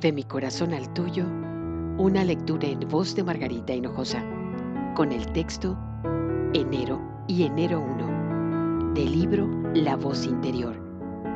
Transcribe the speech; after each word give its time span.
De 0.00 0.12
mi 0.12 0.22
corazón 0.22 0.74
al 0.74 0.88
tuyo, 0.94 1.24
una 1.98 2.22
lectura 2.22 2.68
en 2.68 2.78
voz 2.88 3.16
de 3.16 3.24
Margarita 3.24 3.74
Hinojosa, 3.74 4.24
con 4.94 5.10
el 5.10 5.26
texto 5.32 5.76
Enero 6.54 7.00
y 7.26 7.42
Enero 7.42 7.80
1, 7.80 8.92
del 8.94 9.10
libro 9.10 9.48
La 9.74 9.96
voz 9.96 10.24
interior, 10.24 10.80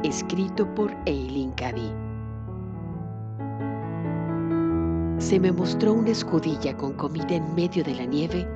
escrito 0.04 0.72
por 0.76 0.94
Eileen 1.06 1.50
Cady. 1.54 1.92
Se 5.18 5.40
me 5.40 5.50
mostró 5.50 5.94
una 5.94 6.10
escudilla 6.10 6.76
con 6.76 6.92
comida 6.92 7.34
en 7.34 7.56
medio 7.56 7.82
de 7.82 7.96
la 7.96 8.04
nieve 8.04 8.46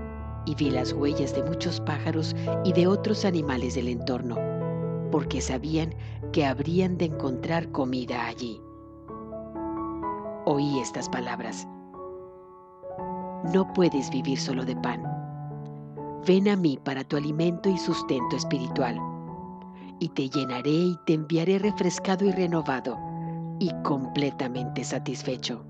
y 0.45 0.55
vi 0.55 0.71
las 0.71 0.93
huellas 0.93 1.35
de 1.35 1.43
muchos 1.43 1.81
pájaros 1.81 2.37
y 2.65 2.73
de 2.73 2.87
otros 2.87 3.25
animales 3.25 3.75
del 3.75 3.89
entorno, 3.89 4.37
porque 5.11 5.41
sabían 5.41 5.97
que 6.31 6.47
habrían 6.47 6.97
de 6.97 7.07
encontrar 7.07 7.73
comida 7.73 8.25
allí 8.29 8.61
oí 10.47 10.79
estas 10.79 11.09
palabras. 11.09 11.69
No 13.53 13.71
puedes 13.75 14.09
vivir 14.11 14.39
solo 14.39 14.65
de 14.65 14.77
pan. 14.77 15.03
Ven 16.27 16.49
a 16.49 16.57
mí 16.57 16.79
para 16.83 17.05
tu 17.05 17.17
alimento 17.17 17.69
y 17.69 17.77
sustento 17.77 18.37
espiritual, 18.37 18.99
y 19.99 20.09
te 20.09 20.29
llenaré 20.29 20.71
y 20.71 20.97
te 21.07 21.15
enviaré 21.15 21.59
refrescado 21.59 22.25
y 22.25 22.33
renovado 22.33 22.99
y 23.59 23.71
completamente 23.83 24.85
satisfecho. 24.85 25.65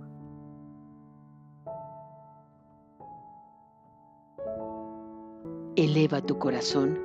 Eleva 5.76 6.20
tu 6.22 6.38
corazón 6.38 6.98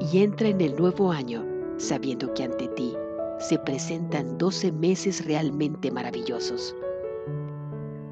y 0.00 0.22
entra 0.22 0.48
en 0.48 0.60
el 0.60 0.76
nuevo 0.76 1.12
año 1.12 1.44
sabiendo 1.76 2.32
que 2.34 2.44
ante 2.44 2.68
ti 2.68 2.96
se 3.38 3.58
presentan 3.58 4.36
12 4.36 4.72
meses 4.72 5.24
realmente 5.24 5.90
maravillosos. 5.90 6.76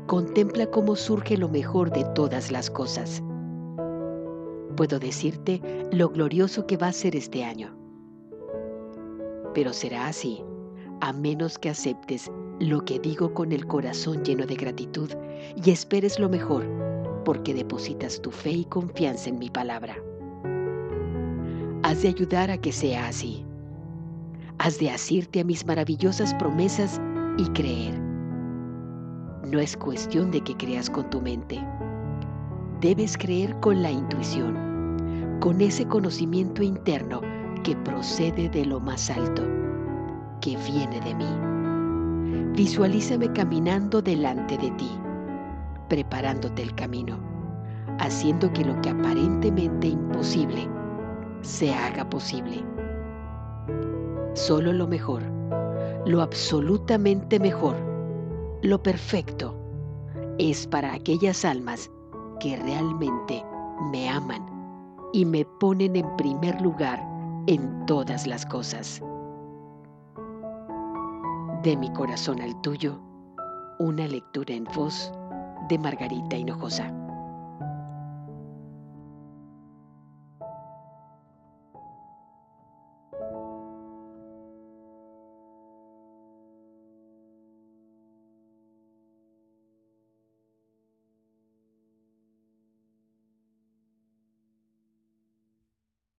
Contempla 0.09 0.65
cómo 0.71 0.97
surge 0.97 1.37
lo 1.37 1.51
mejor 1.51 1.93
de 1.93 2.03
todas 2.15 2.51
las 2.51 2.71
cosas. 2.71 3.23
Puedo 4.75 4.99
decirte 4.99 5.61
lo 5.93 6.09
glorioso 6.09 6.67
que 6.67 6.79
va 6.79 6.87
a 6.87 6.95
ser 6.95 7.15
este 7.15 7.45
año. 7.45 7.77
Pero 9.53 9.75
será 9.75 10.07
así, 10.07 10.43
a 11.03 11.13
menos 11.13 11.59
que 11.59 11.69
aceptes 11.69 12.33
lo 12.59 12.87
que 12.87 12.99
digo 12.99 13.35
con 13.35 13.53
el 13.53 13.67
corazón 13.67 14.25
lleno 14.25 14.47
de 14.47 14.55
gratitud 14.55 15.11
y 15.63 15.71
esperes 15.71 16.19
lo 16.19 16.31
mejor, 16.31 16.65
porque 17.27 17.53
depositas 17.53 18.23
tu 18.23 18.31
fe 18.31 18.53
y 18.53 18.65
confianza 18.65 19.29
en 19.29 19.39
mi 19.39 19.51
palabra. 19.51 19.95
Has 21.83 22.01
de 22.01 22.09
ayudar 22.09 22.51
a 22.51 22.57
que 22.57 22.73
sea 22.73 23.09
así. 23.09 23.45
Has 24.57 24.79
de 24.79 24.89
asirte 24.89 25.41
a 25.41 25.45
mis 25.45 25.67
maravillosas 25.67 26.33
promesas 26.33 26.99
y 27.37 27.45
creer 27.51 28.08
no 29.51 29.59
es 29.59 29.77
cuestión 29.77 30.31
de 30.31 30.43
que 30.43 30.57
creas 30.57 30.91
con 30.91 31.09
tu 31.09 31.21
mente. 31.21 31.59
Debes 32.81 33.17
creer 33.17 33.59
con 33.61 33.83
la 33.83 33.91
intuición, 33.91 35.39
con 35.41 35.61
ese 35.61 35.87
conocimiento 35.87 36.63
interno 36.63 37.23
que 37.65 37.75
procede 37.77 38.49
de 38.51 38.67
lo 38.67 38.79
más 38.79 39.11
alto, 39.11 39.43
que 40.41 40.57
viene 40.71 41.01
de 41.01 41.15
mí. 41.15 42.53
Visualízame 42.55 43.33
caminando 43.33 44.03
delante 44.03 44.59
de 44.59 44.71
ti, 44.73 44.91
preparándote 45.89 46.63
el 46.63 46.75
camino, 46.75 47.19
haciendo 47.99 48.53
que 48.53 48.65
lo 48.65 48.81
que 48.83 48.91
aparentemente 48.91 49.89
imposible 49.89 50.69
se 51.41 51.73
haga 51.73 52.09
posible. 52.09 52.63
Solo 54.35 54.73
lo 54.73 54.87
mejor, 54.87 55.23
lo 56.05 56.21
absolutamente 56.21 57.41
mejor, 57.41 57.88
lo 58.63 58.83
perfecto 58.83 59.55
es 60.39 60.67
para 60.67 60.93
aquellas 60.93 61.45
almas 61.45 61.91
que 62.41 62.57
realmente 62.57 63.45
me 63.93 64.09
aman 64.09 64.45
y 65.13 65.25
me 65.25 65.45
ponen 65.45 65.97
en 65.97 66.17
primer 66.17 66.61
lugar 66.61 67.03
en 67.47 67.87
todas 67.87 68.27
las 68.27 68.45
cosas. 68.45 69.01
De 71.63 71.77
mi 71.77 71.93
corazón 71.93 72.41
al 72.41 72.61
tuyo, 72.61 73.01
una 73.79 74.07
lectura 74.07 74.55
en 74.55 74.65
voz 74.65 75.13
de 75.69 75.79
Margarita 75.79 76.37
Hinojosa. 76.37 76.93